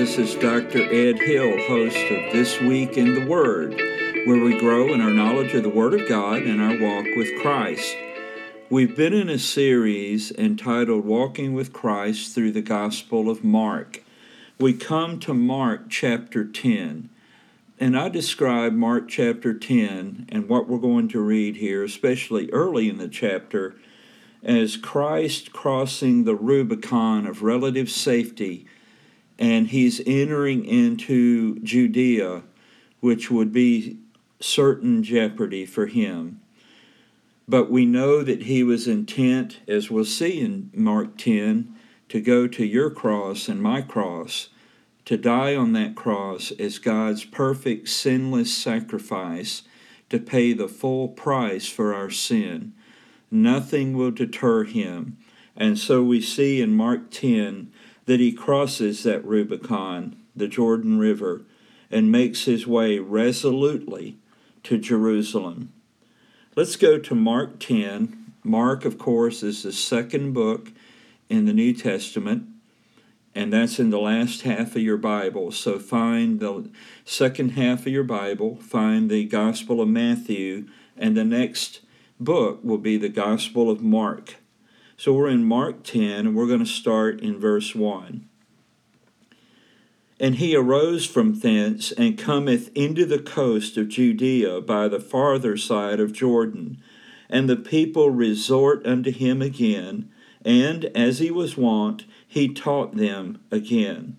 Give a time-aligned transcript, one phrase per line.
[0.00, 0.82] This is Dr.
[0.90, 3.74] Ed Hill, host of This Week in the Word,
[4.24, 7.38] where we grow in our knowledge of the Word of God and our walk with
[7.42, 7.94] Christ.
[8.70, 14.02] We've been in a series entitled Walking with Christ through the Gospel of Mark.
[14.58, 17.10] We come to Mark chapter 10,
[17.78, 22.88] and I describe Mark chapter 10 and what we're going to read here, especially early
[22.88, 23.74] in the chapter,
[24.42, 28.66] as Christ crossing the Rubicon of relative safety
[29.40, 32.42] and he's entering into Judea,
[33.00, 33.96] which would be
[34.38, 36.40] certain jeopardy for him.
[37.48, 41.74] But we know that he was intent, as we'll see in Mark 10,
[42.10, 44.50] to go to your cross and my cross,
[45.06, 49.62] to die on that cross as God's perfect, sinless sacrifice
[50.10, 52.74] to pay the full price for our sin.
[53.30, 55.16] Nothing will deter him.
[55.56, 57.72] And so we see in Mark 10
[58.06, 61.42] that he crosses that Rubicon, the Jordan River,
[61.90, 64.16] and makes his way resolutely
[64.62, 65.72] to Jerusalem.
[66.56, 68.34] Let's go to Mark 10.
[68.42, 70.70] Mark, of course, is the second book
[71.28, 72.46] in the New Testament,
[73.34, 75.52] and that's in the last half of your Bible.
[75.52, 76.70] So find the
[77.04, 81.80] second half of your Bible, find the Gospel of Matthew, and the next
[82.18, 84.36] book will be the Gospel of Mark.
[85.00, 88.28] So we're in Mark 10, and we're going to start in verse 1.
[90.20, 95.56] And he arose from thence, and cometh into the coast of Judea by the farther
[95.56, 96.82] side of Jordan.
[97.30, 100.10] And the people resort unto him again,
[100.44, 104.18] and as he was wont, he taught them again.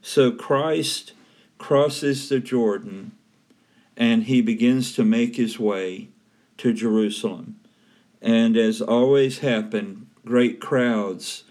[0.00, 1.12] So Christ
[1.58, 3.12] crosses the Jordan,
[3.96, 6.08] and he begins to make his way
[6.56, 7.60] to Jerusalem.
[8.22, 11.42] And as always happened, great crowds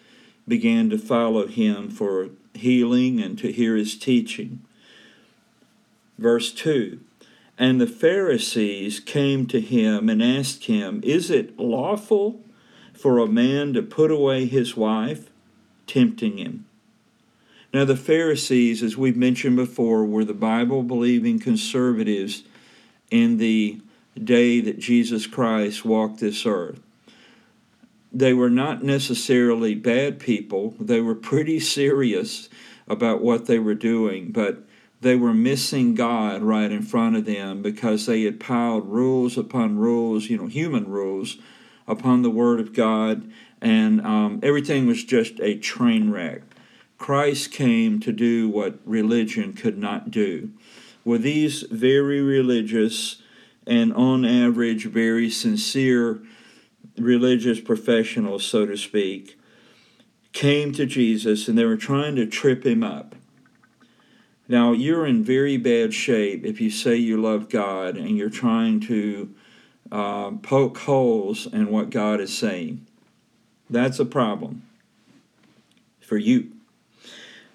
[0.47, 4.61] began to follow him for healing and to hear his teaching.
[6.17, 7.02] Verse 2
[7.58, 12.39] And the Pharisees came to him and asked him, Is it lawful
[12.93, 15.30] for a man to put away his wife?
[15.87, 16.65] Tempting him.
[17.73, 22.43] Now, the Pharisees, as we've mentioned before, were the Bible believing conservatives
[23.10, 23.80] in the
[24.20, 26.80] day that Jesus Christ walked this earth.
[28.14, 32.49] They were not necessarily bad people, they were pretty serious
[32.88, 34.64] about what they were doing, but
[34.99, 39.77] they were missing God right in front of them because they had piled rules upon
[39.77, 41.38] rules, you know, human rules,
[41.88, 43.30] upon the Word of God,
[43.61, 46.42] and um, everything was just a train wreck.
[46.98, 50.52] Christ came to do what religion could not do.
[51.04, 53.22] Were these very religious
[53.67, 56.22] and on average very sincere
[56.98, 59.39] religious professionals, so to speak,
[60.33, 63.16] came to Jesus and they were trying to trip him up.
[64.48, 68.82] Now, you're in very bad shape if you say you love God and you're trying
[68.82, 69.33] to
[69.92, 72.86] uh, poke holes in what God is saying.
[73.70, 74.64] That's a problem
[76.02, 76.52] for you.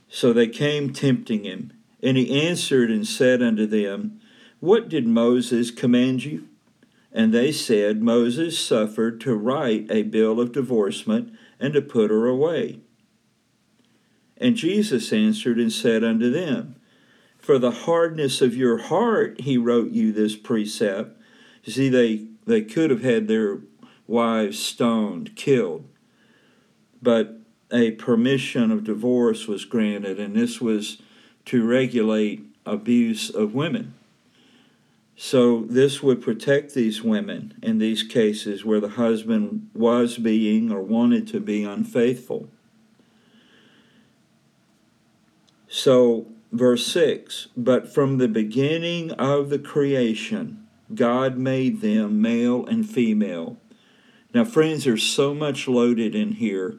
[0.09, 1.73] So they came tempting him.
[2.03, 4.21] And he answered and said unto them,
[4.67, 6.49] what did Moses command you?
[7.13, 12.27] And they said, Moses suffered to write a bill of divorcement and to put her
[12.27, 12.81] away.
[14.37, 16.75] And Jesus answered and said unto them,
[17.39, 21.17] For the hardness of your heart he wrote you this precept.
[21.63, 23.61] You see, they, they could have had their
[24.09, 25.89] wives stoned, killed,
[27.01, 27.39] but
[27.73, 31.01] a permission of divorce was granted, and this was
[31.47, 33.95] to regulate abuse of women.
[35.19, 40.83] So, this would protect these women in these cases where the husband was being or
[40.83, 42.51] wanted to be unfaithful.
[45.69, 52.89] So, verse 6 But from the beginning of the creation, God made them male and
[52.89, 53.57] female.
[54.35, 56.79] Now, friends, there's so much loaded in here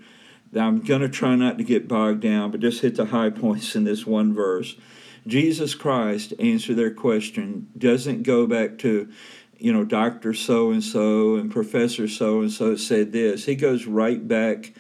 [0.52, 3.30] that I'm going to try not to get bogged down, but just hit the high
[3.32, 4.76] points in this one verse.
[5.28, 9.10] Jesus Christ answer their question doesn't go back to,
[9.58, 10.34] you know, Dr.
[10.34, 13.46] So and so and Professor so and so said this.
[13.46, 14.74] He goes right back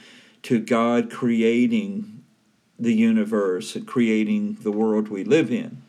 [0.43, 2.23] to God creating
[2.79, 5.81] the universe and creating the world we live in.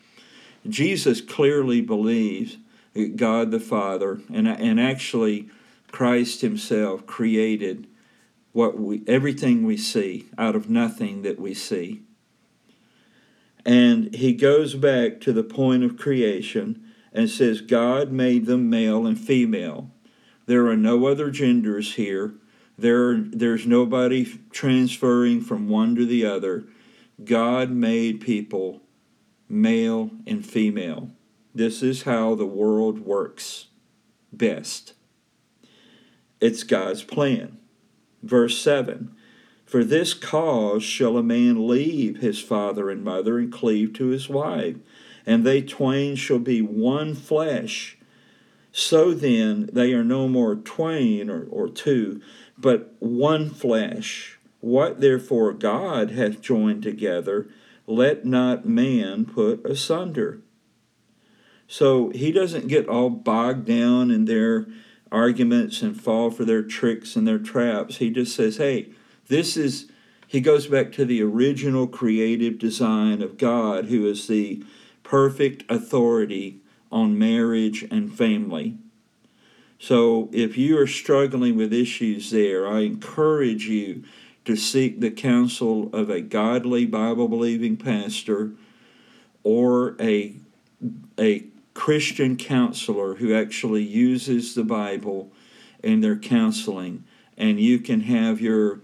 [0.69, 2.59] Jesus clearly believes
[2.95, 5.49] that God the Father and, and actually
[5.93, 7.87] Christ Himself created
[8.53, 12.03] what we everything we see out of nothing that we see.
[13.69, 19.07] And he goes back to the point of creation and says, God made them male
[19.07, 19.91] and female.
[20.47, 22.33] There are no other genders here.
[22.79, 26.65] There, there's nobody transferring from one to the other.
[27.23, 28.81] God made people
[29.51, 31.11] male and female.
[31.55, 33.67] This is how the world works
[34.33, 34.95] best.
[36.41, 37.59] It's God's plan.
[38.23, 39.15] Verse 7
[39.69, 44.27] For this cause shall a man leave his father and mother and cleave to his
[44.27, 44.77] wife,
[45.27, 47.99] and they twain shall be one flesh.
[48.73, 52.23] So then they are no more twain or, or two,
[52.57, 54.39] but one flesh.
[54.61, 57.47] What therefore God hath joined together,
[57.87, 60.41] let not man put asunder.
[61.67, 64.67] So he doesn't get all bogged down in their
[65.13, 67.97] arguments and fall for their tricks and their traps.
[67.99, 68.93] He just says, hey,
[69.29, 69.91] this is,
[70.27, 74.65] he goes back to the original creative design of God, who is the
[75.03, 76.61] perfect authority
[76.91, 78.77] on marriage and family.
[79.79, 84.05] So if you are struggling with issues there, I encourage you
[84.45, 88.53] to seek the counsel of a godly Bible believing pastor
[89.45, 90.35] or a,
[91.19, 95.31] a Christian counselor who actually uses the Bible
[95.83, 97.05] in their counseling.
[97.37, 98.81] And you can have your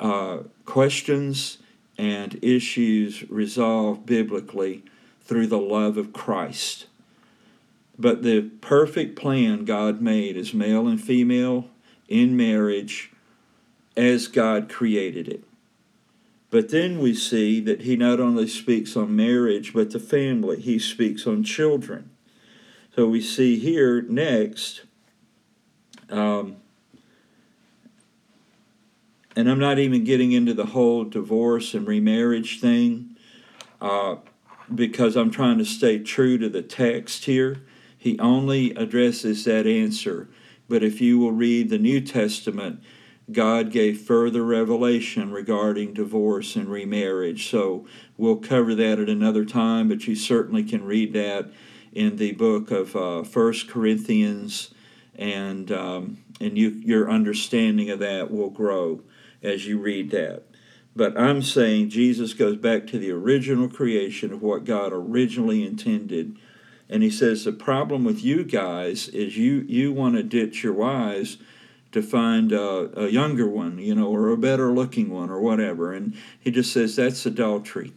[0.00, 1.58] uh, questions
[1.96, 4.82] and issues resolved biblically
[5.20, 6.86] through the love of Christ.
[7.98, 11.68] But the perfect plan God made is male and female
[12.08, 13.12] in marriage
[13.96, 15.44] as God created it.
[16.50, 20.60] But then we see that he not only speaks on marriage, but the family.
[20.60, 22.10] He speaks on children.
[22.96, 24.82] So we see here next,
[26.08, 26.56] um,
[29.36, 33.16] and I'm not even getting into the whole divorce and remarriage thing
[33.80, 34.16] uh,
[34.74, 37.62] because I'm trying to stay true to the text here.
[37.96, 40.28] He only addresses that answer.
[40.68, 42.82] But if you will read the New Testament,
[43.30, 47.48] God gave further revelation regarding divorce and remarriage.
[47.50, 47.86] So
[48.16, 51.50] we'll cover that at another time, but you certainly can read that
[51.92, 54.72] in the book of uh, First Corinthians,
[55.16, 59.02] and um, and you, your understanding of that will grow
[59.42, 60.44] as you read that.
[60.94, 66.36] But I'm saying Jesus goes back to the original creation of what God originally intended.
[66.88, 70.72] And he says the problem with you guys is you, you want to ditch your
[70.72, 71.38] wives
[71.92, 75.92] to find a, a younger one, you know, or a better looking one or whatever.
[75.92, 77.92] And he just says that's adultery.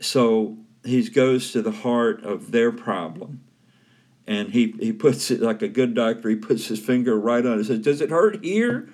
[0.00, 3.42] So he goes to the heart of their problem.
[4.26, 7.54] And he, he puts it like a good doctor, he puts his finger right on
[7.54, 7.58] it.
[7.58, 8.88] He says, Does it hurt here?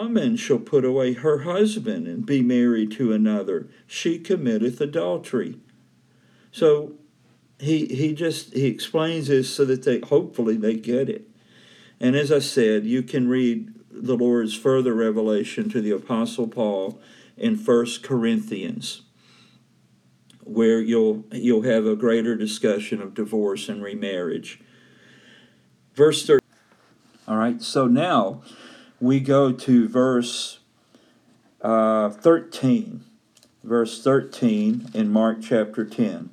[0.00, 3.68] Woman shall put away her husband and be married to another.
[3.86, 5.56] She committeth adultery.
[6.52, 6.94] So
[7.58, 11.28] he he just he explains this so that they hopefully they get it.
[12.00, 16.98] And as I said, you can read the Lord's further revelation to the Apostle Paul
[17.36, 19.02] in First Corinthians,
[20.42, 24.60] where you'll you'll have a greater discussion of divorce and remarriage.
[25.94, 26.40] Verse 13.
[27.28, 28.42] All right, so now
[29.00, 30.60] we go to verse
[31.62, 33.04] uh, 13.
[33.62, 36.30] Verse 13 in Mark chapter 10.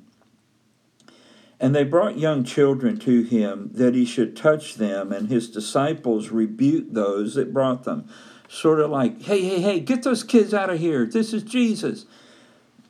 [1.60, 6.28] And they brought young children to him that he should touch them, and his disciples
[6.28, 8.08] rebuked those that brought them.
[8.48, 11.04] Sort of like, hey, hey, hey, get those kids out of here.
[11.04, 12.06] This is Jesus.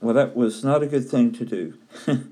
[0.00, 1.74] Well, that was not a good thing to do.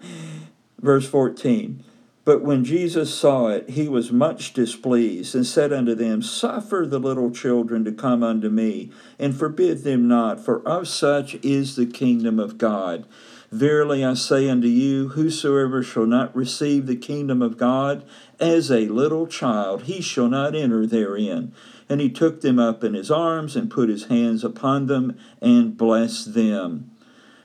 [0.81, 1.83] Verse 14.
[2.27, 6.99] But when Jesus saw it, he was much displeased, and said unto them, Suffer the
[6.99, 11.87] little children to come unto me, and forbid them not, for of such is the
[11.87, 13.07] kingdom of God.
[13.53, 18.05] Verily I say unto you, whosoever shall not receive the kingdom of God
[18.41, 21.53] as a little child, he shall not enter therein.
[21.89, 25.77] And he took them up in his arms, and put his hands upon them, and
[25.77, 26.91] blessed them.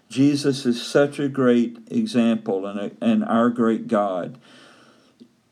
[0.10, 4.40] Jesus is such a great example and, a, and our great God.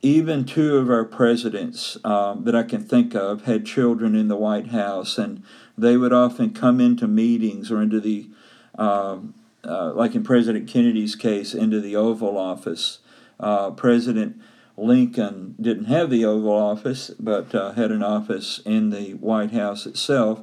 [0.01, 4.37] Even two of our presidents um, that I can think of had children in the
[4.37, 5.43] White House, and
[5.77, 8.29] they would often come into meetings or into the,
[8.77, 9.33] um,
[9.65, 12.99] uh, like in President Kennedy's case, into the Oval Office.
[13.41, 14.39] Uh, President
[14.77, 19.85] Lincoln didn't have the Oval Office, but uh, had an office in the White House
[19.85, 20.41] itself.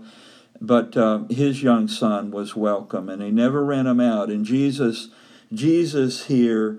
[0.61, 4.29] But uh, his young son was welcome, and he never ran him out.
[4.29, 5.09] And Jesus,
[5.53, 6.79] Jesus here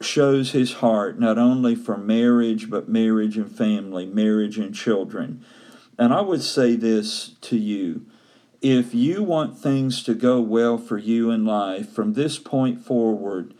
[0.00, 5.44] shows his heart not only for marriage, but marriage and family, marriage and children.
[5.98, 8.06] And I would say this to you
[8.62, 13.54] if you want things to go well for you in life from this point forward,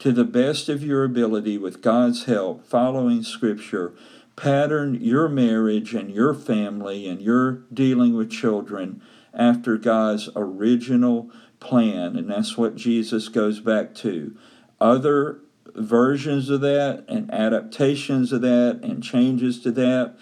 [0.00, 3.92] to the best of your ability with God's help, following Scripture,
[4.34, 9.02] pattern your marriage and your family and your dealing with children
[9.34, 11.30] after God's original
[11.60, 12.16] plan.
[12.16, 14.34] And that's what Jesus goes back to.
[14.80, 15.40] Other
[15.74, 20.14] versions of that and adaptations of that and changes to that.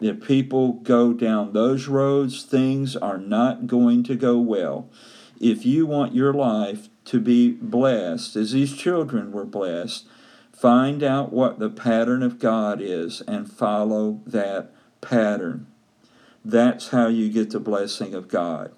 [0.00, 4.90] If people go down those roads, things are not going to go well.
[5.40, 10.06] If you want your life to be blessed, as these children were blessed,
[10.52, 15.66] find out what the pattern of God is and follow that pattern.
[16.44, 18.72] That's how you get the blessing of God.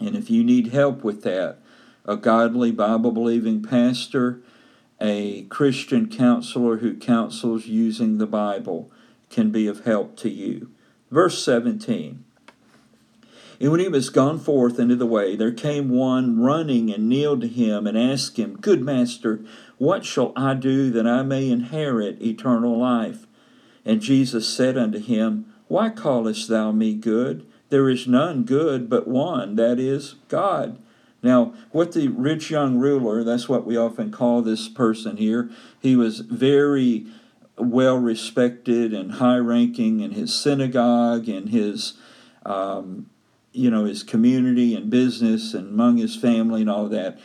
[0.00, 1.58] And if you need help with that,
[2.04, 4.40] a godly Bible believing pastor,
[5.00, 8.90] a Christian counselor who counsels using the Bible
[9.30, 10.70] can be of help to you.
[11.10, 12.24] Verse 17
[13.60, 17.40] and when he was gone forth into the way, there came one running and kneeled
[17.40, 19.40] to him and asked him, Good master,
[19.78, 23.26] what shall I do that I may inherit eternal life?
[23.84, 27.46] And Jesus said unto him, Why callest thou me good?
[27.68, 30.78] There is none good but one, that is, God.
[31.22, 35.96] Now, what the rich young ruler, that's what we often call this person here, he
[35.96, 37.06] was very
[37.56, 41.94] well respected and high ranking in his synagogue and his
[42.46, 43.10] um,
[43.52, 47.18] you know, his community and business and among his family and all that.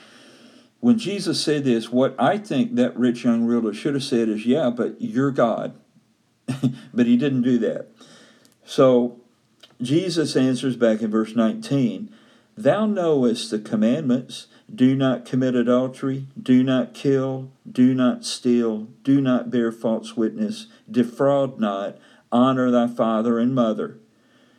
[0.79, 4.45] When Jesus said this, what I think that rich young ruler should have said is,
[4.45, 5.75] Yeah, but you're God.
[6.93, 7.87] but he didn't do that.
[8.65, 9.21] So
[9.81, 12.13] Jesus answers back in verse 19
[12.55, 19.21] Thou knowest the commandments do not commit adultery, do not kill, do not steal, do
[19.21, 21.97] not bear false witness, defraud not,
[22.31, 23.97] honor thy father and mother.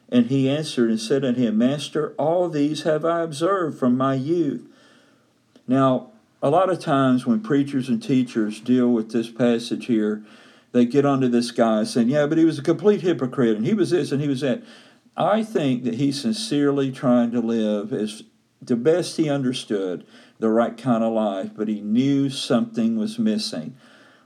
[0.09, 4.15] And he answered and said unto him, Master, all these have I observed from my
[4.15, 4.67] youth.
[5.67, 6.11] Now,
[6.43, 10.23] a lot of times when preachers and teachers deal with this passage here,
[10.73, 13.75] they get onto this guy saying, Yeah, but he was a complete hypocrite, and he
[13.75, 14.63] was this and he was that.
[15.16, 18.25] I think that he's sincerely trying to live as
[18.61, 20.06] the best he understood
[20.38, 23.76] the right kind of life, but he knew something was missing.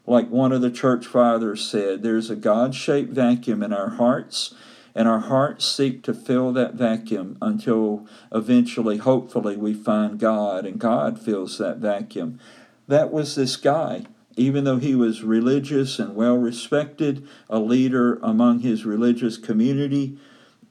[0.07, 4.55] Like one of the church fathers said, there's a God shaped vacuum in our hearts
[4.99, 10.81] and our hearts seek to fill that vacuum until eventually, hopefully, we find God and
[10.81, 12.41] God fills that vacuum.
[12.89, 14.07] That was this guy.
[14.37, 20.19] Even though he was religious and well respected, a leader among his religious community,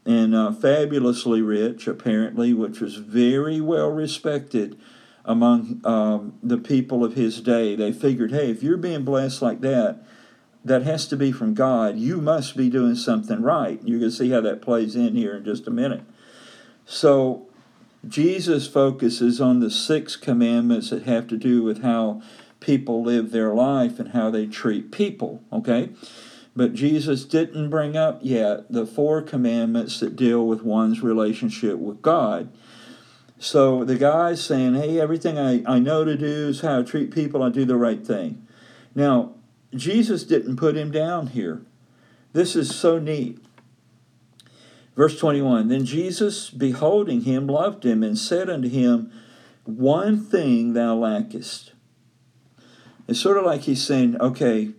[0.08, 4.80] and uh, fabulously rich, apparently, which was very well respected
[5.26, 7.76] among um, the people of his day.
[7.76, 10.02] They figured, hey, if you're being blessed like that,
[10.64, 13.82] that has to be from God, you must be doing something right.
[13.84, 16.04] You're going to see how that plays in here in just a minute.
[16.86, 17.46] So,
[18.08, 22.22] Jesus focuses on the six commandments that have to do with how
[22.62, 25.90] people live their life and how they treat people, okay?
[26.58, 32.02] But Jesus didn't bring up yet the four commandments that deal with one's relationship with
[32.02, 32.50] God.
[33.38, 37.14] So the guy's saying, hey, everything I, I know to do is how to treat
[37.14, 38.48] people, I do the right thing.
[38.96, 39.36] Now,
[39.76, 41.62] Jesus didn't put him down here.
[42.34, 43.38] This is so neat.
[44.96, 49.12] Verse 21 Then Jesus, beholding him, loved him and said unto him,
[49.64, 51.74] One thing thou lackest.
[53.08, 54.72] It's sort of like he's saying, Okay,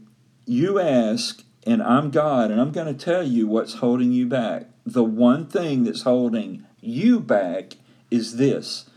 [0.45, 4.67] you ask, and I'm God, and I'm going to tell you what's holding you back.
[4.87, 7.75] The one thing that's holding you back
[8.11, 8.88] is this.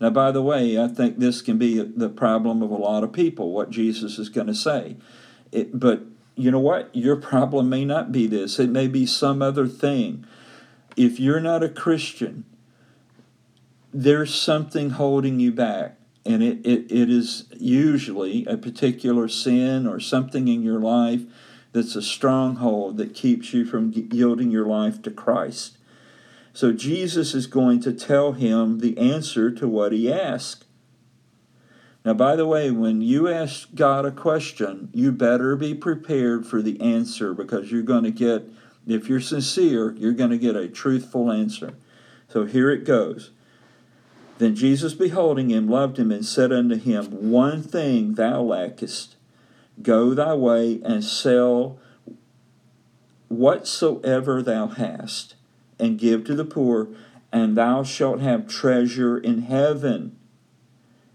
[0.00, 3.12] Now, by the way, I think this can be the problem of a lot of
[3.12, 4.96] people, what Jesus is going to say.
[5.50, 6.02] It, but
[6.34, 6.94] you know what?
[6.94, 10.24] Your problem may not be this, it may be some other thing.
[10.96, 12.44] If you're not a Christian,
[13.92, 15.96] there's something holding you back.
[16.24, 21.22] And it, it, it is usually a particular sin or something in your life
[21.78, 25.78] that's a stronghold that keeps you from yielding your life to Christ.
[26.52, 30.64] So Jesus is going to tell him the answer to what he asked.
[32.04, 36.60] Now, by the way, when you ask God a question, you better be prepared for
[36.60, 38.48] the answer because you're going to get,
[38.84, 41.74] if you're sincere, you're going to get a truthful answer.
[42.28, 43.30] So here it goes.
[44.38, 49.14] Then Jesus, beholding him, loved him, and said unto him, One thing thou lackest.
[49.82, 51.78] Go thy way and sell
[53.28, 55.34] whatsoever thou hast,
[55.78, 56.88] and give to the poor,
[57.32, 60.16] and thou shalt have treasure in heaven.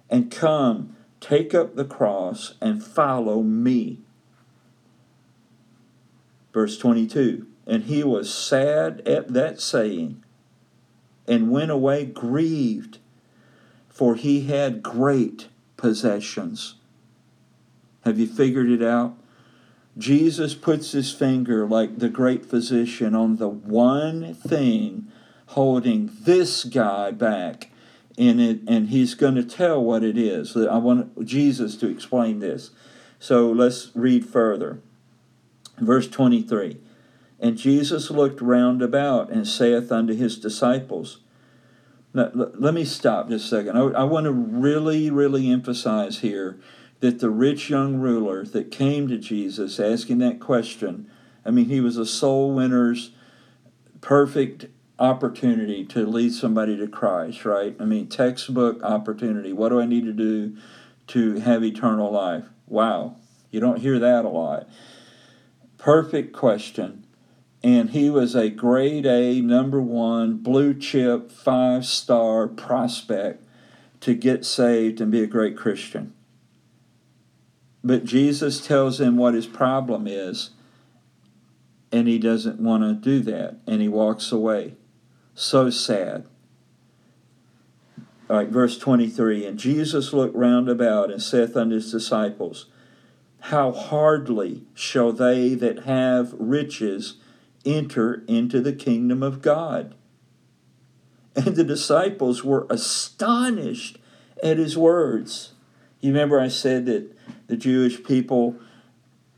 [0.10, 4.00] And come, take up the cross, and follow me.
[6.54, 10.24] Verse 22 And he was sad at that saying,
[11.28, 13.00] and went away grieved
[13.94, 16.76] for he had great possessions.
[18.06, 19.16] Have you figured it out?
[19.98, 25.08] Jesus puts his finger, like the great physician, on the one thing
[25.48, 27.70] holding this guy back.
[28.18, 30.56] And, it, and he's going to tell what it is.
[30.56, 32.72] I want Jesus to explain this.
[33.20, 34.80] So let's read further.
[35.80, 36.78] Verse 23
[37.40, 41.20] And Jesus looked round about and saith unto his disciples,
[42.14, 43.76] now, let me stop just a second.
[43.76, 46.60] I, I want to really, really emphasize here
[47.04, 51.06] that the rich young ruler that came to Jesus asking that question,
[51.44, 53.12] I mean, he was a soul winner's
[54.00, 54.68] perfect
[54.98, 57.76] opportunity to lead somebody to Christ, right?
[57.78, 59.52] I mean, textbook opportunity.
[59.52, 60.56] What do I need to do
[61.08, 62.46] to have eternal life?
[62.68, 63.18] Wow,
[63.52, 64.70] you don't hear that a lot.
[65.78, 67.06] Perfect question
[67.62, 73.46] and he was a grade A, number one, blue chip, five star prospect
[74.00, 76.14] to get saved and be a great Christian.
[77.84, 80.52] But Jesus tells him what his problem is,
[81.92, 84.76] and he doesn't want to do that, and he walks away.
[85.36, 86.26] So sad.
[88.30, 92.68] All right, verse 23 And Jesus looked round about and saith unto his disciples,
[93.42, 97.16] How hardly shall they that have riches
[97.66, 99.96] enter into the kingdom of God.
[101.36, 103.98] And the disciples were astonished
[104.44, 105.54] at his words.
[106.00, 107.13] You remember I said that
[107.48, 108.56] the Jewish people,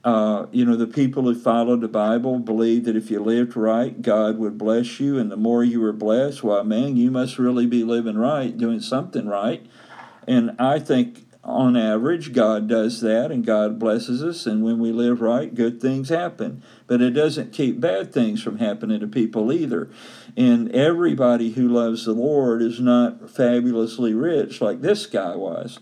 [0.04, 4.02] uh, you know, the people who followed the Bible believed that if you lived right,
[4.02, 5.18] God would bless you.
[5.18, 8.80] And the more you were blessed, well, man, you must really be living right, doing
[8.80, 9.66] something right.
[10.28, 14.92] And I think on average, God does that and God blesses us, and when we
[14.92, 16.64] live right, good things happen.
[16.88, 19.90] But it doesn't keep bad things from happening to people either.
[20.36, 25.80] And everybody who loves the Lord is not fabulously rich like this guy was.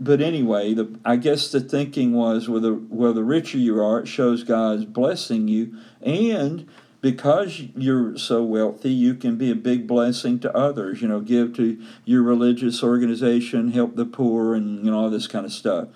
[0.00, 4.06] But anyway, the, I guess the thinking was well the, the richer you are, it
[4.06, 5.76] shows God's blessing you.
[6.00, 6.68] And
[7.00, 11.02] because you're so wealthy, you can be a big blessing to others.
[11.02, 15.26] You know, give to your religious organization, help the poor, and you know all this
[15.26, 15.88] kind of stuff.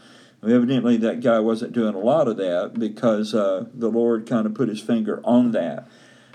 [0.43, 4.55] Evidently, that guy wasn't doing a lot of that because uh, the Lord kind of
[4.55, 5.89] put His finger on that.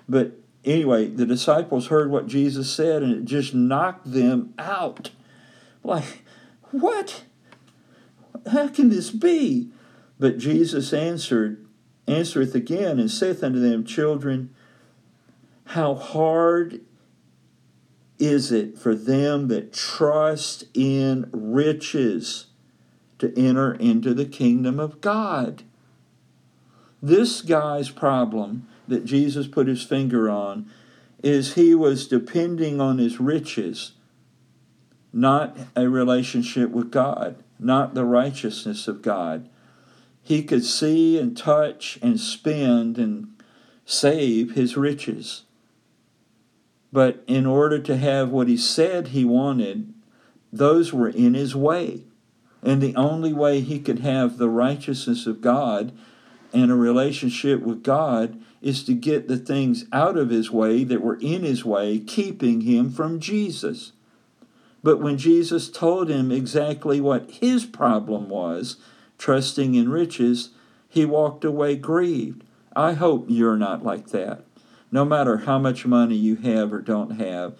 [0.07, 0.31] But
[0.63, 5.11] anyway, the disciples heard what Jesus said, and it just knocked them out.
[5.83, 6.23] Like,
[6.71, 7.23] what?
[8.51, 9.69] How can this be?
[10.19, 11.65] But Jesus answered,
[12.07, 14.53] answereth again, and saith unto them, Children,
[15.65, 16.81] how hard
[18.19, 22.47] is it for them that trust in riches
[23.19, 25.63] to enter into the kingdom of God?
[27.01, 30.69] This guy's problem that Jesus put his finger on
[31.21, 33.93] is he was depending on his riches,
[35.11, 39.49] not a relationship with God, not the righteousness of God.
[40.21, 43.29] He could see and touch and spend and
[43.85, 45.43] save his riches.
[46.91, 49.93] But in order to have what he said he wanted,
[50.51, 52.03] those were in his way.
[52.63, 55.91] And the only way he could have the righteousness of God
[56.53, 61.01] and a relationship with God is to get the things out of his way that
[61.01, 63.91] were in his way, keeping him from Jesus.
[64.87, 68.77] But when Jesus told him exactly what his problem was,
[69.17, 70.51] trusting in riches,
[70.87, 72.45] he walked away grieved.
[72.73, 74.45] I hope you're not like that
[74.89, 77.53] no matter how much money you have or don't have,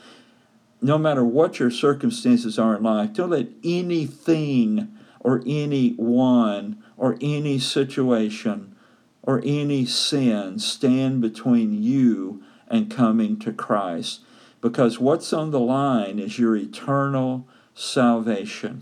[0.82, 4.88] no matter what your circumstances are in life, don't let anything
[5.20, 8.74] or anyone or any situation
[9.22, 14.22] or any sin stand between you and coming to Christ.
[14.68, 18.82] Because what's on the line is your eternal salvation.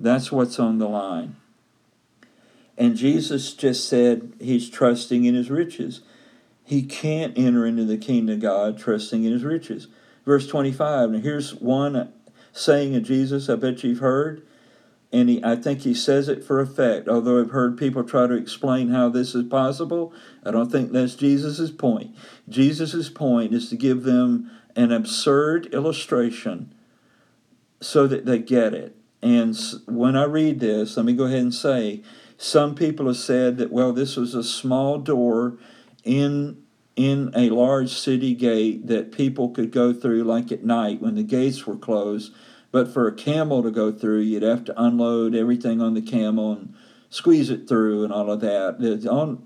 [0.00, 1.36] That's what's on the line.
[2.76, 6.00] And Jesus just said he's trusting in his riches.
[6.64, 9.86] He can't enter into the kingdom of God trusting in his riches.
[10.24, 12.12] Verse 25, and here's one
[12.52, 14.44] saying of Jesus, I bet you've heard.
[15.12, 17.08] And he, I think he says it for effect.
[17.08, 20.12] Although I've heard people try to explain how this is possible,
[20.44, 22.14] I don't think that's Jesus' point.
[22.48, 26.74] Jesus' point is to give them an absurd illustration
[27.80, 28.96] so that they get it.
[29.22, 32.02] And when I read this, let me go ahead and say
[32.38, 35.58] some people have said that, well, this was a small door
[36.04, 36.62] in
[36.96, 41.22] in a large city gate that people could go through like at night when the
[41.22, 42.32] gates were closed.
[42.72, 46.52] But for a camel to go through, you'd have to unload everything on the camel
[46.52, 46.74] and
[47.08, 48.78] squeeze it through and all of that.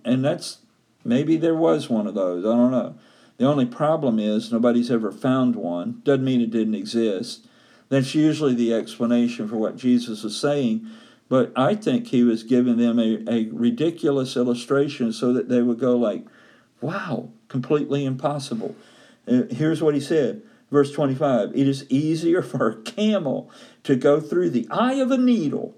[0.05, 0.59] And that's
[1.05, 2.45] maybe there was one of those.
[2.45, 2.97] I don't know.
[3.37, 6.03] The only problem is nobody's ever found one.
[6.05, 7.47] Doesn't mean it didn't exist.
[7.89, 10.87] That's usually the explanation for what Jesus is saying.
[11.29, 15.79] But I think he was giving them a, a ridiculous illustration so that they would
[15.79, 16.27] go like,
[16.81, 18.75] wow, completely impossible.
[19.29, 20.43] Uh, here's what he said.
[20.71, 23.51] Verse 25 It is easier for a camel
[23.85, 25.77] to go through the eye of a needle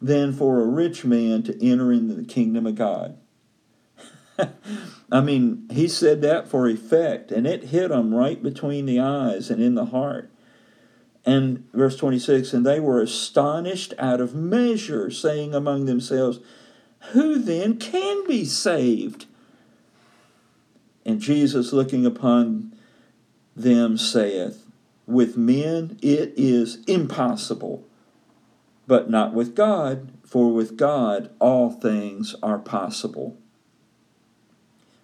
[0.00, 3.16] than for a rich man to enter into the kingdom of God.
[5.12, 9.50] I mean, he said that for effect, and it hit him right between the eyes
[9.50, 10.30] and in the heart.
[11.26, 16.40] And verse 26 And they were astonished out of measure, saying among themselves,
[17.12, 19.26] Who then can be saved?
[21.06, 22.73] And Jesus, looking upon
[23.56, 24.66] them, saith,
[25.06, 27.86] With men it is impossible,
[28.86, 33.36] but not with God, for with God all things are possible.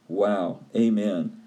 [0.08, 0.60] Wow.
[0.74, 1.40] Amen.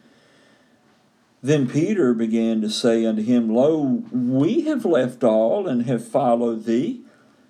[1.41, 6.63] Then Peter began to say unto him, Lo, we have left all and have followed
[6.63, 7.01] thee.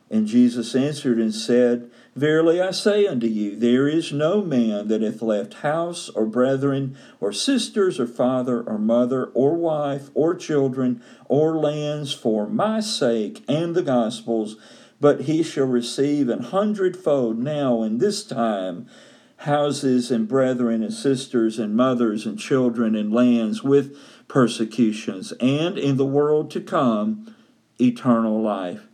[0.10, 5.02] And Jesus answered and said, Verily I say unto you, there is no man that
[5.02, 11.02] hath left house or brethren or sisters or father or mother or wife or children
[11.26, 14.58] or lands for my sake and the gospel's,
[15.02, 18.88] but he shall receive an hundredfold now in this time
[19.38, 23.98] houses and brethren and sisters and mothers and children and lands with
[24.28, 27.36] persecutions, and in the world to come,
[27.82, 28.88] eternal life.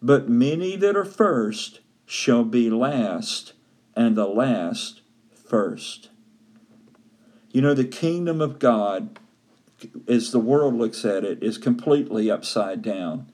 [0.00, 3.52] But many that are first shall be last,
[3.94, 5.02] and the last
[5.48, 6.08] first.
[7.50, 9.18] You know, the kingdom of God,
[10.06, 13.30] as the world looks at it, is completely upside down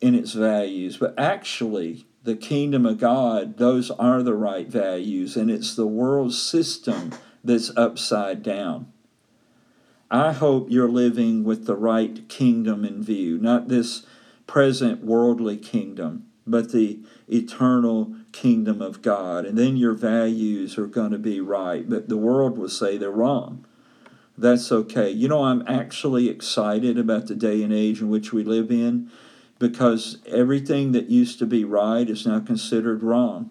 [0.00, 0.96] in its values.
[0.96, 6.32] But actually, the kingdom of God, those are the right values, and it's the world
[6.32, 8.90] system that's upside down.
[10.10, 14.06] I hope you're living with the right kingdom in view, not this
[14.46, 19.44] present worldly kingdom, but the eternal kingdom of God.
[19.46, 23.10] And then your values are going to be right, but the world will say they're
[23.10, 23.64] wrong.
[24.36, 25.10] That's okay.
[25.10, 29.10] You know, I'm actually excited about the day and age in which we live in
[29.58, 33.50] because everything that used to be right is now considered wrong.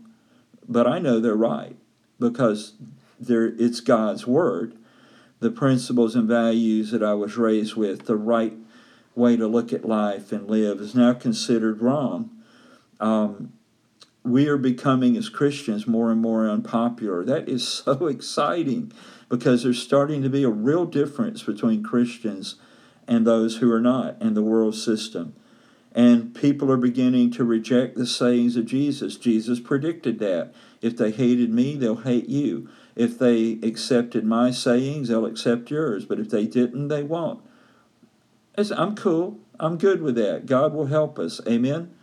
[0.68, 1.78] But I know they're right
[2.20, 2.74] because
[3.20, 4.76] they're, it's God's Word.
[5.40, 8.54] The principles and values that I was raised with, the right
[9.16, 12.30] way to look at life and live, is now considered wrong.
[13.00, 13.54] Um,
[14.24, 17.24] we are becoming, as Christians, more and more unpopular.
[17.24, 18.92] That is so exciting
[19.30, 22.56] because there's starting to be a real difference between Christians
[23.08, 25.36] and those who are not in the world system.
[25.96, 29.16] And people are beginning to reject the sayings of Jesus.
[29.16, 30.54] Jesus predicted that.
[30.82, 32.70] If they hated me, they'll hate you.
[32.96, 36.06] If they accepted my sayings, they'll accept yours.
[36.06, 37.44] But if they didn't, they won't.
[38.58, 39.40] I'm cool.
[39.60, 40.46] I'm good with that.
[40.46, 41.40] God will help us.
[41.48, 41.94] Amen.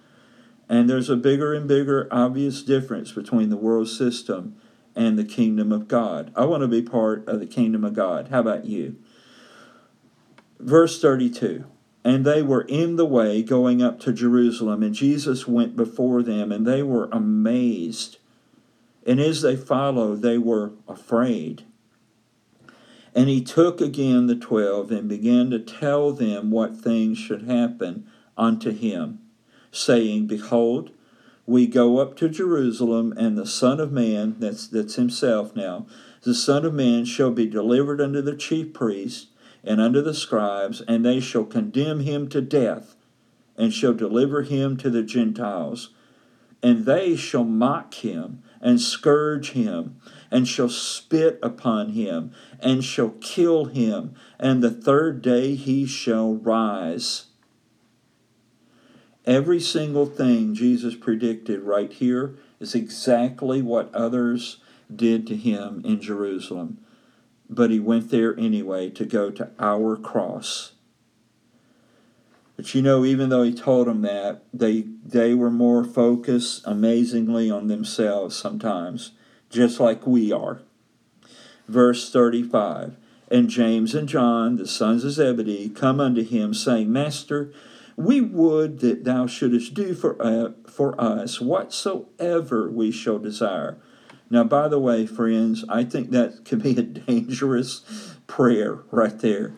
[0.70, 4.56] And there's a bigger and bigger obvious difference between the world system
[4.96, 6.32] and the kingdom of God.
[6.34, 8.28] I want to be part of the kingdom of God.
[8.28, 8.96] How about you?
[10.58, 11.66] Verse 32
[12.04, 16.50] and they were in the way going up to Jerusalem, and Jesus went before them,
[16.50, 18.18] and they were amazed.
[19.06, 21.64] And as they followed, they were afraid.
[23.14, 28.06] And he took again the twelve and began to tell them what things should happen
[28.38, 29.19] unto him,
[29.72, 30.90] saying, Behold,
[31.46, 35.86] we go up to Jerusalem, and the Son of Man, that's, that's himself now,
[36.22, 39.28] the Son of Man shall be delivered unto the chief priests
[39.64, 42.96] and unto the scribes, and they shall condemn him to death,
[43.56, 45.90] and shall deliver him to the Gentiles.
[46.62, 49.96] And they shall mock him, and scourge him,
[50.30, 56.34] and shall spit upon him, and shall kill him, and the third day he shall
[56.34, 57.26] rise.
[59.26, 64.58] Every single thing Jesus predicted right here is exactly what others
[64.94, 66.78] did to him in Jerusalem
[67.50, 70.72] but he went there anyway to go to our cross.
[72.56, 77.50] But you know, even though he told them that, they they were more focused amazingly
[77.50, 79.12] on themselves sometimes,
[79.50, 80.62] just like we are.
[81.66, 82.96] Verse 35
[83.30, 87.52] And James and John, the sons of Zebedee, come unto him, saying, Master,
[88.00, 93.78] we would that thou shouldest do for, uh, for us whatsoever we shall desire.
[94.28, 99.54] Now, by the way, friends, I think that can be a dangerous prayer right there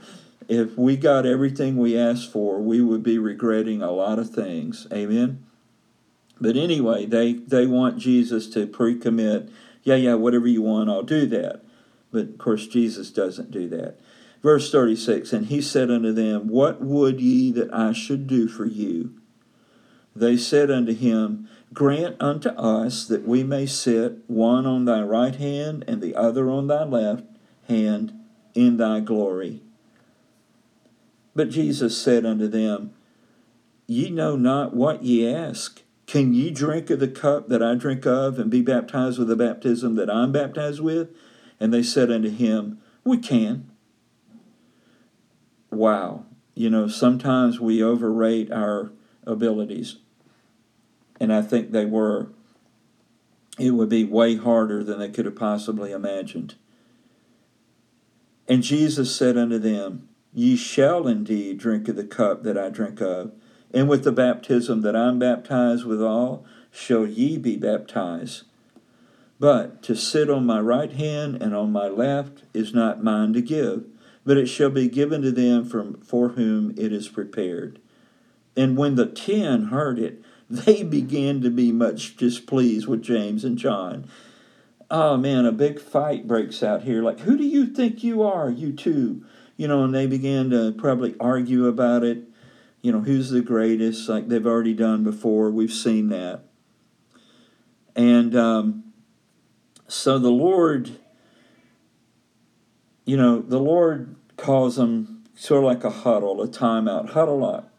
[0.49, 4.87] if we got everything we asked for, we would be regretting a lot of things.
[4.93, 5.45] Amen.
[6.41, 9.49] But anyway, they, they want Jesus to pre commit,
[9.83, 11.63] yeah, yeah, whatever you want, I'll do that.
[12.11, 13.99] But of course, Jesus doesn't do that.
[14.43, 18.67] Verse 36 And he said unto them, What would ye that I should do for
[18.67, 19.15] you?
[20.15, 25.35] They said unto him, Grant unto us that we may sit, one on thy right
[25.35, 27.25] hand and the other on thy left
[27.67, 28.13] hand,
[28.55, 29.63] in thy glory.
[31.35, 32.93] But Jesus said unto them,
[33.87, 35.83] Ye know not what ye ask.
[36.07, 39.37] Can ye drink of the cup that I drink of, and be baptized with the
[39.37, 41.09] baptism that I'm baptized with?
[41.59, 43.72] And they said unto him, We can.
[45.73, 46.27] Wow.
[46.55, 48.93] You know, sometimes we overrate our
[49.27, 49.97] abilities.
[51.19, 52.29] And I think they were.
[53.59, 56.55] It would be way harder than they could have possibly imagined.
[58.49, 63.01] And Jesus said unto them, Ye shall indeed drink of the cup that I drink
[63.01, 63.33] of,
[63.73, 68.45] and with the baptism that I'm baptized withal shall ye be baptized.
[69.39, 73.43] But to sit on my right hand and on my left is not mine to
[73.43, 73.85] give,
[74.25, 77.81] but it shall be given to them from, for whom it is prepared.
[78.57, 83.59] And when the ten heard it, they began to be much displeased with James and
[83.59, 84.09] John.
[84.91, 87.03] Oh man, a big fight breaks out here.
[87.03, 89.25] Like, who do you think you are, you two?
[89.57, 92.25] you know, and they began to probably argue about it.
[92.81, 95.51] You know, who's the greatest, like they've already done before.
[95.51, 96.43] We've seen that.
[97.95, 98.93] And um,
[99.87, 100.91] so the Lord,
[103.05, 107.73] you know, the Lord calls them sort of like a huddle, a timeout, huddle up,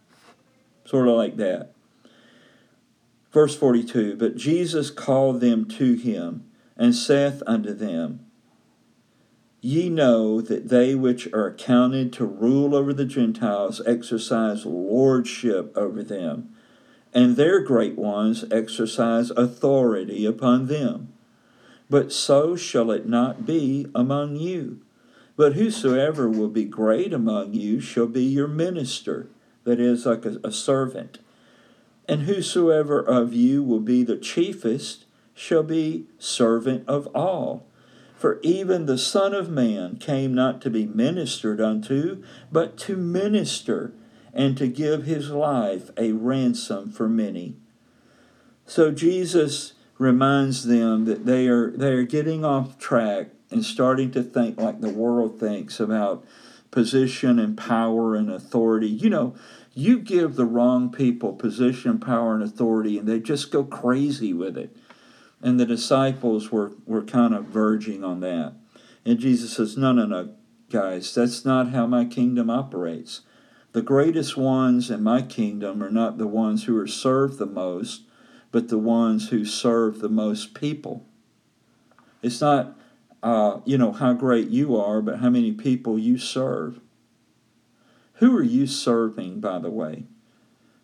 [0.86, 1.71] sort of like that.
[3.31, 6.45] Verse 42 But Jesus called them to him
[6.77, 8.25] and saith unto them,
[9.62, 16.03] Ye know that they which are accounted to rule over the Gentiles exercise lordship over
[16.03, 16.53] them,
[17.13, 21.13] and their great ones exercise authority upon them.
[21.89, 24.81] But so shall it not be among you.
[25.36, 29.30] But whosoever will be great among you shall be your minister,
[29.63, 31.19] that is, like a, a servant.
[32.08, 37.65] And whosoever of you will be the chiefest shall be servant of all.
[38.15, 43.93] For even the Son of Man came not to be ministered unto, but to minister,
[44.34, 47.56] and to give his life a ransom for many.
[48.65, 54.23] So Jesus reminds them that they are they are getting off track and starting to
[54.23, 56.25] think like the world thinks about
[56.71, 58.87] position and power and authority.
[58.87, 59.35] You know,
[59.73, 64.57] you give the wrong people position, power, and authority, and they just go crazy with
[64.57, 64.75] it.
[65.41, 68.53] And the disciples were, were kind of verging on that.
[69.05, 70.33] And Jesus says, No, no, no,
[70.69, 73.21] guys, that's not how my kingdom operates.
[73.73, 78.03] The greatest ones in my kingdom are not the ones who are served the most,
[78.51, 81.07] but the ones who serve the most people.
[82.21, 82.77] It's not,
[83.23, 86.79] uh, you know, how great you are, but how many people you serve.
[88.15, 90.05] Who are you serving, by the way?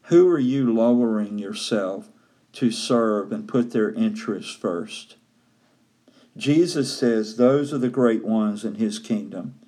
[0.04, 2.10] Who are you lowering yourself
[2.54, 5.15] to serve and put their interests first.
[6.38, 9.60] Jesus says those are the great ones in his kingdom.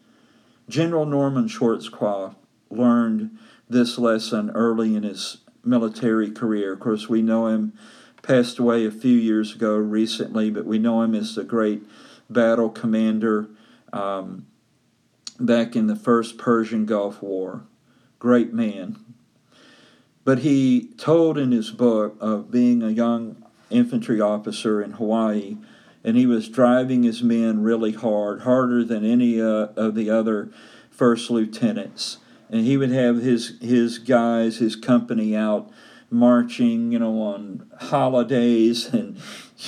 [0.69, 2.35] General Norman Schwarzkopf
[2.69, 3.37] learned
[3.69, 6.73] this lesson early in his military career.
[6.73, 7.73] Of course, we know him,
[8.21, 11.83] passed away a few years ago recently, but we know him as the great
[12.33, 13.49] battle commander
[13.93, 14.45] um,
[15.39, 17.63] back in the first Persian Gulf War.
[18.19, 18.97] Great man,
[20.23, 25.57] but he told in his book of being a young infantry officer in Hawaii,
[26.03, 30.51] and he was driving his men really hard, harder than any uh, of the other
[30.89, 32.17] first lieutenants.
[32.49, 35.71] And he would have his his guys, his company out
[36.11, 39.17] marching, you know, on holidays and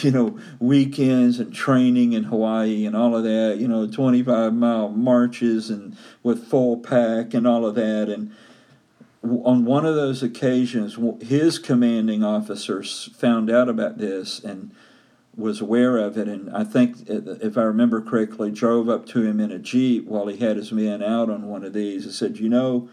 [0.02, 3.58] you know weekends and training in Hawaii and all of that.
[3.60, 8.32] You know, 25 mile marches and with full pack and all of that and
[9.24, 14.72] on one of those occasions, his commanding officer found out about this and
[15.36, 16.28] was aware of it.
[16.28, 20.06] And I think, uh, if I remember correctly, drove up to him in a Jeep
[20.06, 22.90] while he had his men out on one of these and said, You know,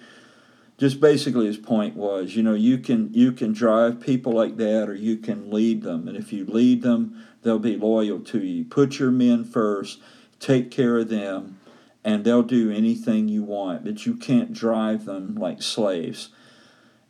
[0.81, 4.88] just basically his point was, you know, you can you can drive people like that
[4.88, 6.09] or you can lead them.
[6.09, 8.64] And if you lead them, they'll be loyal to you.
[8.64, 10.01] Put your men first,
[10.40, 11.61] take care of them,
[12.03, 16.31] and they'll do anything you want, but you can't drive them like slaves.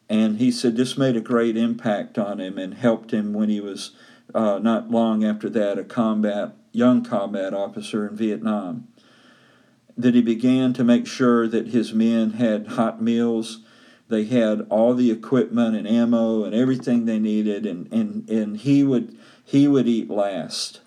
[0.09, 3.61] And he said this made a great impact on him and helped him when he
[3.61, 3.93] was
[4.35, 8.89] uh, not long after that a combat young combat officer in Vietnam
[10.03, 13.61] that he began to make sure that his men had hot meals.
[14.09, 18.83] They had all the equipment and ammo and everything they needed, and, and, and he
[18.83, 20.81] would he would eat last.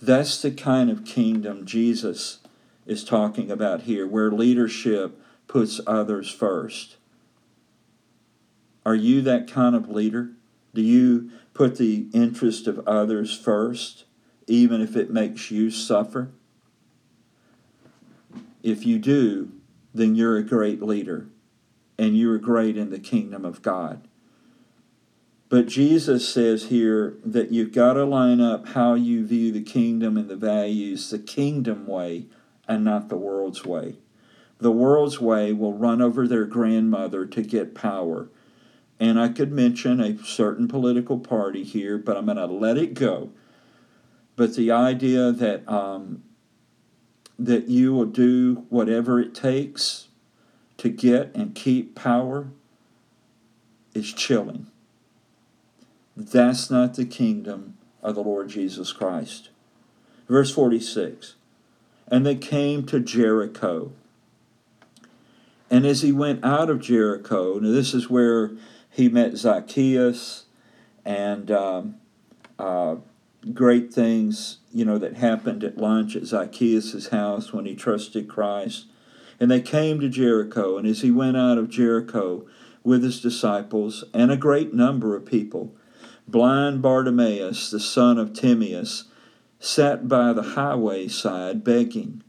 [0.00, 2.38] That's the kind of kingdom Jesus
[2.86, 6.96] is talking about here, where leadership puts others first.
[8.84, 10.30] Are you that kind of leader?
[10.74, 14.04] Do you put the interest of others first,
[14.46, 16.30] even if it makes you suffer?
[18.68, 19.50] If you do,
[19.94, 21.28] then you're a great leader
[21.98, 24.06] and you're great in the kingdom of God.
[25.48, 30.18] But Jesus says here that you've got to line up how you view the kingdom
[30.18, 32.26] and the values the kingdom way
[32.68, 33.96] and not the world's way.
[34.58, 38.28] The world's way will run over their grandmother to get power.
[39.00, 42.92] And I could mention a certain political party here, but I'm going to let it
[42.92, 43.30] go.
[44.36, 46.22] But the idea that um,
[47.38, 50.08] that you will do whatever it takes
[50.78, 52.48] to get and keep power
[53.94, 54.66] is chilling.
[56.16, 59.50] That's not the kingdom of the Lord Jesus Christ.
[60.28, 61.34] Verse 46
[62.08, 63.92] And they came to Jericho.
[65.70, 68.52] And as he went out of Jericho, now this is where
[68.90, 70.46] he met Zacchaeus
[71.04, 71.96] and um,
[72.58, 72.96] uh,
[73.54, 78.86] great things, you know, that happened at lunch at Zacchaeus' house when he trusted Christ.
[79.40, 82.46] And they came to Jericho, and as he went out of Jericho
[82.82, 85.76] with his disciples and a great number of people,
[86.26, 89.04] blind Bartimaeus, the son of Timaeus,
[89.60, 92.22] sat by the highway side begging.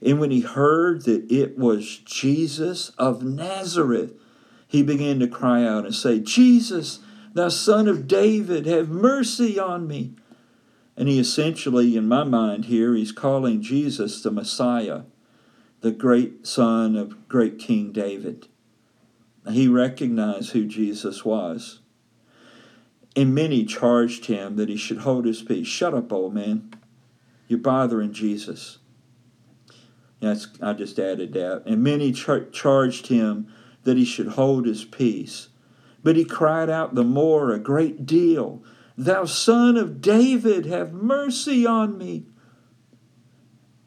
[0.00, 4.14] And when he heard that it was Jesus of Nazareth,
[4.66, 7.00] he began to cry out and say, Jesus,
[7.34, 10.14] thou son of David, have mercy on me.
[10.96, 15.02] And he essentially, in my mind here, he's calling Jesus the Messiah,
[15.80, 18.48] the great son of great King David.
[19.50, 21.80] He recognized who Jesus was.
[23.16, 25.66] And many charged him that he should hold his peace.
[25.66, 26.72] Shut up, old man.
[27.48, 28.78] You're bothering Jesus.
[30.20, 31.64] That's, I just added that.
[31.66, 35.48] And many char- charged him that he should hold his peace.
[36.02, 38.62] But he cried out the more a great deal
[38.96, 42.26] Thou son of David, have mercy on me.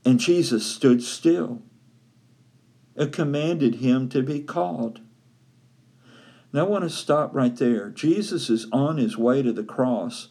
[0.03, 1.61] And Jesus stood still
[2.95, 5.01] and commanded him to be called.
[6.53, 7.89] Now I want to stop right there.
[7.89, 10.29] Jesus is on his way to the cross.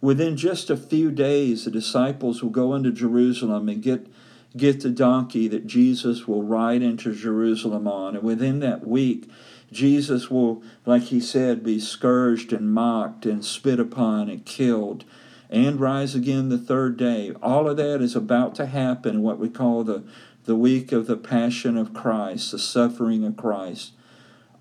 [0.00, 4.06] Within just a few days, the disciples will go into Jerusalem and get,
[4.56, 8.16] get the donkey that Jesus will ride into Jerusalem on.
[8.16, 9.30] And within that week,
[9.72, 15.04] Jesus will, like he said, be scourged and mocked and spit upon and killed
[15.48, 17.32] and rise again the third day.
[17.42, 20.04] All of that is about to happen what we call the,
[20.44, 23.92] the week of the Passion of Christ, the suffering of Christ.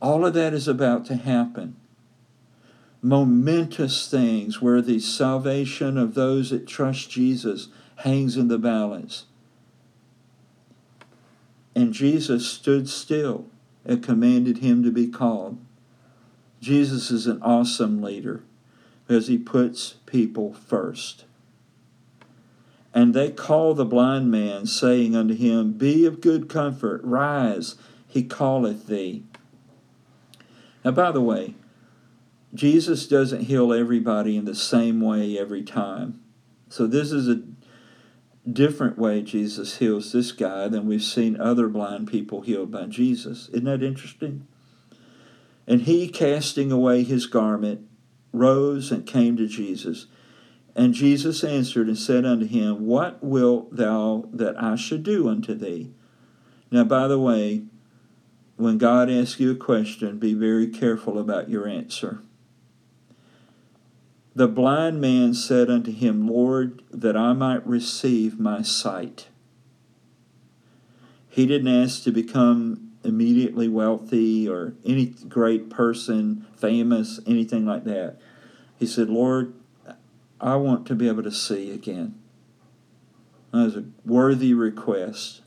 [0.02, 1.75] All of that is about to happen.
[3.02, 9.25] Momentous things where the salvation of those that trust Jesus hangs in the balance.
[11.80, 13.46] And Jesus stood still
[13.86, 15.58] and commanded him to be called.
[16.60, 18.44] Jesus is an awesome leader
[19.08, 21.24] because he puts people first.
[22.94, 27.76] And they call the blind man, saying unto him, Be of good comfort, rise,
[28.10, 29.24] he calleth thee.
[30.84, 31.54] Now, by the way,
[32.54, 36.19] Jesus doesn't heal everybody in the same way every time.
[36.67, 37.42] So, this is a
[38.48, 43.50] different way Jesus heals this guy than we've seen other blind people healed by Jesus.
[43.50, 44.48] Isn't that interesting?
[45.67, 47.87] And he, casting away his garment,
[48.33, 50.08] rose and came to Jesus.
[50.75, 55.54] And Jesus answered and said unto him, What wilt thou that I should do unto
[55.54, 55.92] thee?
[56.71, 57.63] Now, by the way,
[58.56, 62.19] when God asks you a question, be very careful about your answer.
[64.40, 69.27] The blind man said unto him, Lord, that I might receive my sight.
[71.27, 78.15] He didn't ask to become immediately wealthy or any great person, famous, anything like that.
[78.77, 79.56] He said, Lord,
[80.40, 82.17] I want to be able to see again.
[83.52, 85.42] That was a worthy request.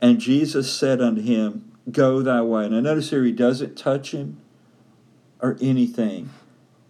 [0.00, 2.68] And Jesus said unto him, Go thy way.
[2.68, 4.40] Now notice here he doesn't touch him
[5.40, 6.30] or anything.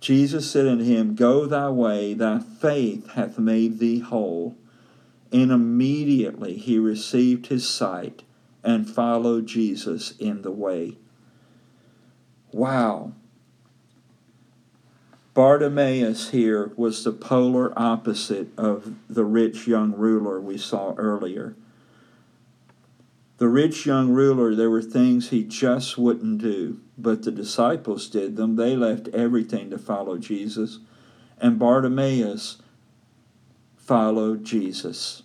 [0.00, 4.56] Jesus said unto him, Go thy way, thy faith hath made thee whole.
[5.30, 8.22] And immediately he received his sight
[8.64, 10.96] and followed Jesus in the way.
[12.52, 13.12] Wow.
[15.34, 21.54] Bartimaeus here was the polar opposite of the rich young ruler we saw earlier.
[23.40, 28.36] The rich young ruler, there were things he just wouldn't do, but the disciples did
[28.36, 28.56] them.
[28.56, 30.80] They left everything to follow Jesus.
[31.38, 32.58] And Bartimaeus
[33.78, 35.22] followed Jesus.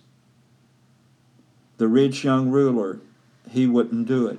[1.76, 3.00] The rich young ruler,
[3.50, 4.38] he wouldn't do it.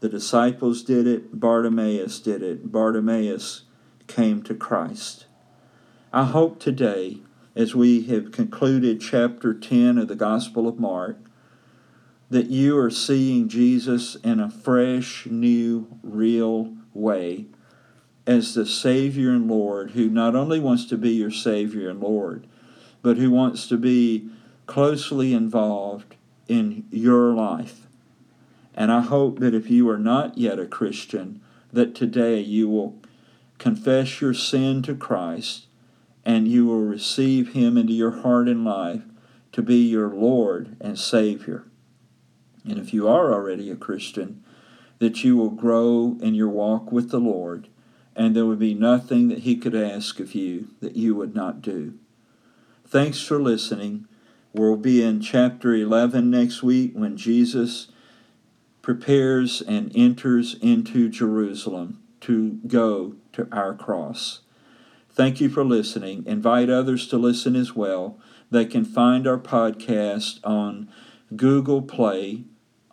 [0.00, 2.72] The disciples did it, Bartimaeus did it.
[2.72, 3.64] Bartimaeus
[4.06, 5.26] came to Christ.
[6.10, 7.18] I hope today,
[7.54, 11.18] as we have concluded chapter 10 of the Gospel of Mark,
[12.30, 17.46] that you are seeing Jesus in a fresh, new, real way
[18.26, 22.46] as the Savior and Lord who not only wants to be your Savior and Lord,
[23.02, 24.28] but who wants to be
[24.66, 26.16] closely involved
[26.48, 27.86] in your life.
[28.74, 31.40] And I hope that if you are not yet a Christian,
[31.72, 32.98] that today you will
[33.58, 35.66] confess your sin to Christ
[36.24, 39.02] and you will receive Him into your heart and life
[39.52, 41.64] to be your Lord and Savior.
[42.68, 44.42] And if you are already a Christian,
[44.98, 47.68] that you will grow in your walk with the Lord,
[48.14, 51.62] and there would be nothing that He could ask of you that you would not
[51.62, 51.94] do.
[52.86, 54.06] Thanks for listening.
[54.52, 57.88] We'll be in chapter 11 next week when Jesus
[58.80, 64.40] prepares and enters into Jerusalem to go to our cross.
[65.10, 66.24] Thank you for listening.
[66.26, 68.18] Invite others to listen as well.
[68.50, 70.88] They can find our podcast on
[71.34, 72.44] Google Play,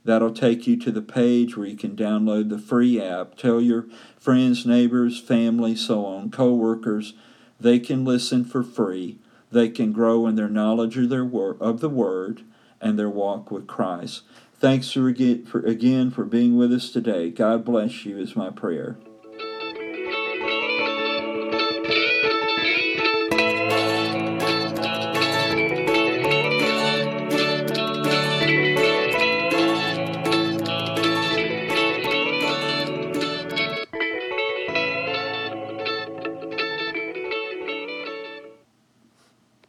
[0.03, 3.35] That'll take you to the page where you can download the free app.
[3.35, 3.85] Tell your
[4.19, 7.13] friends, neighbors, family, so on, co-workers
[7.61, 9.19] they can listen for free.
[9.53, 12.43] They can grow in their knowledge of, their wor- of the Word
[12.81, 14.23] and their walk with Christ.
[14.59, 17.31] Thanks for again, for again for being with us today.
[17.31, 18.99] God bless you is my prayer.